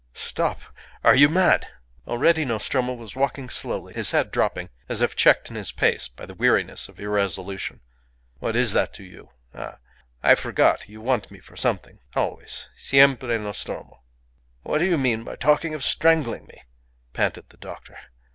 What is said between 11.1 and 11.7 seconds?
me for